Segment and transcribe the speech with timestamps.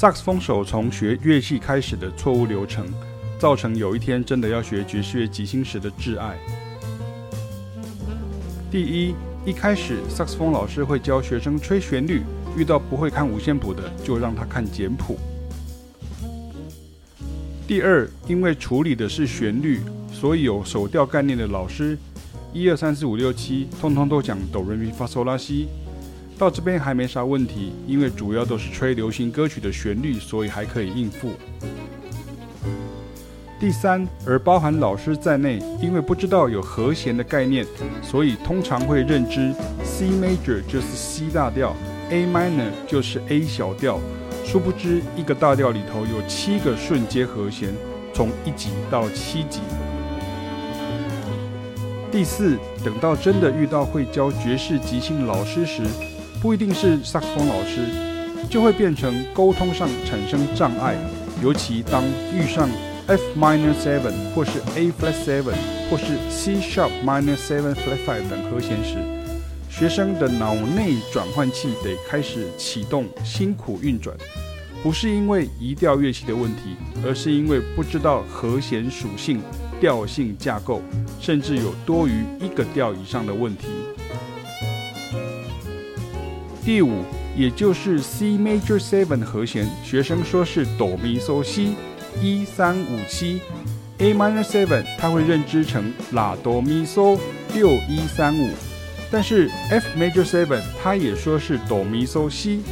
[0.00, 2.86] 萨克斯风手从学乐器开始的错误流程，
[3.38, 6.38] 造成有一天真的要学爵士乐即兴时的挚爱。
[8.70, 12.22] 第一，一开始萨克斯风老师会教学生吹旋律，
[12.56, 15.18] 遇到不会看五线谱的，就让他看简谱。
[17.68, 19.80] 第二，因为处理的是旋律，
[20.10, 21.98] 所以有手调概念的老师，
[22.54, 25.68] 一二三四五六七，通通都讲哆来咪发嗦拉西。
[26.40, 31.32] 到这边还没啥问题，因为主要都是吹流行歌曲的旋律，所以还可以应付。
[33.60, 37.66] 第三，而包含老师在内，因为不知道有和弦的概念，
[38.00, 39.52] 所以通常会认知
[39.84, 41.76] C major 就是 C 大调
[42.08, 44.00] ，A minor 就是 A 小调，
[44.42, 47.68] 殊不知一个大调里头有七个顺阶和弦，
[48.14, 49.60] 从一级到七级。
[52.10, 55.82] 第四，等到真的遇到会教爵士即兴老师时，
[56.40, 57.82] 不一定是萨克斯风老师，
[58.48, 60.96] 就会变成沟通上产生障碍，
[61.42, 62.02] 尤其当
[62.34, 62.66] 遇上
[63.06, 65.52] F minor seven 或是 A flat seven
[65.90, 68.96] 或是 C sharp minor seven flat five 等和弦时，
[69.68, 74.16] 学生的脑内转换器得开始启动，辛苦运转，
[74.82, 79.42] 不是因为移调乐器的问题，而是因为不知道和弦属性、
[79.78, 80.80] 调性架构，
[81.20, 83.66] 甚至有多于一个调以上的问题。
[86.70, 87.02] 第五，
[87.36, 91.74] 也就是 C major seven 和弦，学生说是哆咪嗦西
[92.22, 93.40] 一三五七
[93.98, 97.18] ，A minor seven 他会认知成拉哆咪嗦
[97.52, 98.50] 六一三五，
[99.10, 102.62] 但是 F major seven 他也说是哆咪嗦西，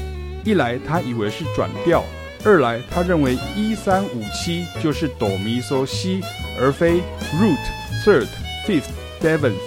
[0.44, 2.04] 一来他以为是转调，
[2.44, 6.20] 二来他认为一三五七就是哆咪嗦西，
[6.60, 7.02] 而非
[7.34, 7.58] root
[8.06, 8.28] third
[8.64, 9.58] fifth seventh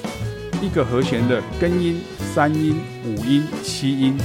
[0.62, 2.00] 一个和弦的根音。
[2.34, 4.18] 三音、五音、七音，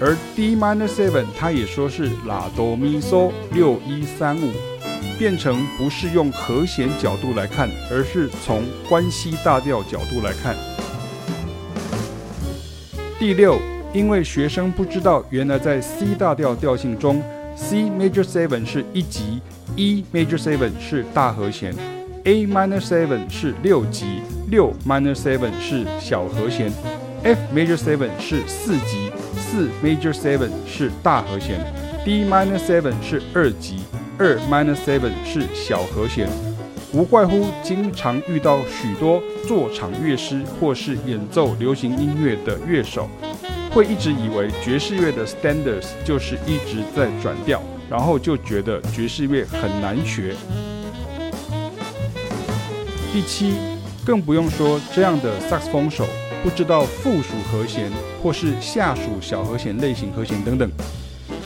[0.00, 4.52] 而 D minor seven，它也说是拉哆咪嗦六一三五，
[5.18, 10.56] 变成不是用和弦角度来看，而是从关系大调角度来看。
[13.18, 13.60] 第六，
[13.92, 17.22] 因为学生不知道，原来在 C 大调调性中
[17.54, 19.42] ，C major seven 是一级
[19.76, 21.74] ，E major seven 是大和弦
[22.24, 26.72] ，A minor seven 是六级，六 minor seven 是小和弦。
[27.22, 31.60] F major seven 是四级，四 major seven 是大和弦
[32.04, 33.84] ，D minor seven 是二级，
[34.18, 36.28] 二 minor seven 是小和弦。
[36.92, 43.08] 无怪乎经常遇到许多做场乐师或是演奏流行音乐的乐手，
[43.70, 50.34] 会一直以为爵士乐的 standards 就是一直在转调，然后就觉得爵士乐很难学。
[53.12, 53.54] 第七，
[54.10, 56.04] 更不用说这样的萨克斯风手。
[56.42, 60.68] 不知道附属和弦或是下属小和弦类型和弦等等，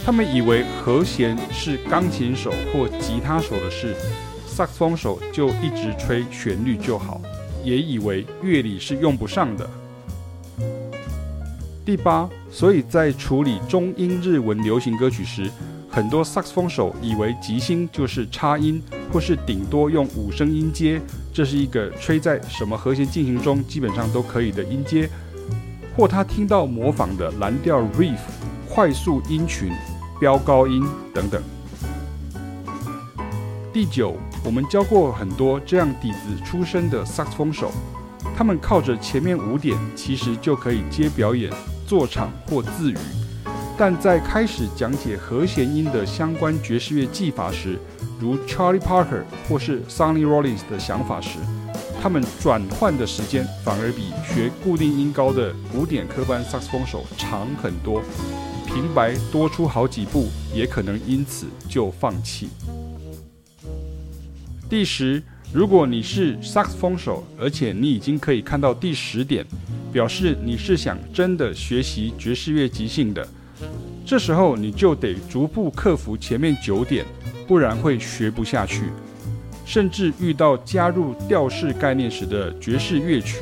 [0.03, 3.95] 他们以为和弦是钢琴手或吉他手的事，
[4.47, 7.21] 萨克斯风手就一直吹旋律就好，
[7.63, 9.69] 也以为乐理是用不上的。
[11.85, 15.51] 第八，所以在处理中英日文流行歌曲时，
[15.95, 18.83] 很多萨克斯风手以为即兴就是插音，
[19.13, 21.01] 或是顶多用五声音阶，
[21.33, 25.09] 这是一个吹在什么和弦进行中基本上都可以的音阶，
[25.97, 28.19] 或他听到模仿的蓝调 riff、
[28.69, 29.71] 快速音群、
[30.19, 30.85] 飙高音
[31.15, 31.41] 等等。
[33.73, 37.71] 第九，我们教过很多这样底子出身的萨克斯风手，
[38.37, 41.53] 他们靠着前面五点其实就可以接表演、
[41.87, 42.97] 做场或自娱。
[43.77, 47.77] 但在开始讲解和弦音的相关爵士乐技法时，
[48.21, 51.41] 如 Charlie Parker 或是 Sonny Rollins 的想法时，
[52.01, 58.01] 他们转换的时间反而比学固定音高的古典科班萨克斯风手长很多，
[58.65, 62.51] 平白多出好几步，也可能因此就放弃。
[64.71, 65.21] 第十，
[65.53, 69.45] 如果你是萨克斯风手，而且你已经可以看到第十点，
[69.93, 73.27] 表示你是想真的学习爵士乐即兴的。
[74.07, 77.07] 这时候你就得逐步克服前面九点，
[77.47, 78.83] 不然会学不下去。
[79.65, 83.39] 甚至遇到加入调式概念时的爵士乐曲，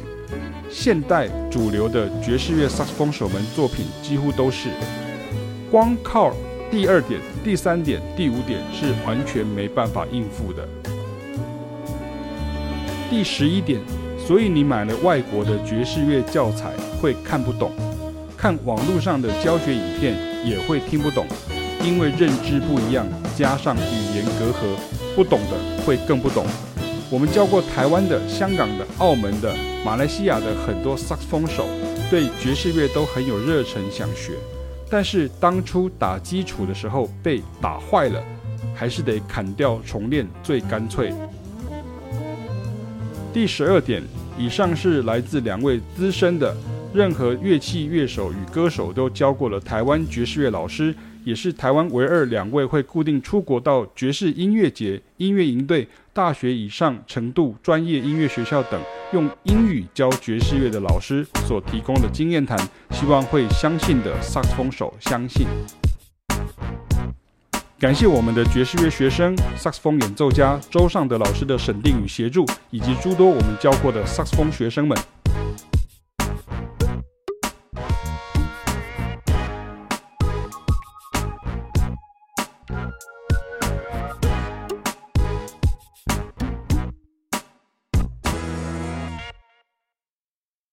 [0.70, 4.68] 现代主流的爵士乐萨克斯风手们作品几乎都是
[5.68, 6.32] 光靠
[6.70, 10.68] 第二点、第三点、第五点是完全没办法应付的。
[13.10, 13.80] 第十一点，
[14.16, 16.70] 所以你买了外国的爵士乐教材
[17.00, 17.72] 会看不懂。
[18.36, 21.26] 看网络上的教学影片也会听不懂，
[21.84, 23.06] 因为认知不一样，
[23.36, 24.76] 加上语言隔阂，
[25.14, 26.44] 不懂的会更不懂。
[27.10, 29.54] 我们教过台湾的、香港的、澳门的、
[29.84, 31.66] 马来西亚的很多萨克斯风手，
[32.10, 34.32] 对爵士乐都很有热忱，想学，
[34.88, 38.22] 但是当初打基础的时候被打坏了，
[38.74, 41.12] 还是得砍掉重练最干脆。
[43.32, 44.02] 第十二点，
[44.38, 46.56] 以上是来自两位资深的，
[46.94, 50.94] 任何乐器乐手与歌手都教过了台湾爵士乐老师。
[51.24, 58.80] 也是台湾唯二两位会固定出国到爵士音乐节、音乐营队、大学以上程度专业音乐学校等
[59.12, 62.58] 用英语教爵士乐的老师所提供的经验谈，
[62.90, 65.46] 希望会相信的萨克斯风手相信。
[67.78, 74.98] 感谢我们的爵士乐学生、萨克斯风演奏家周尚德老师的审定与协助，以及诸多我们教过的萨克斯风学生们。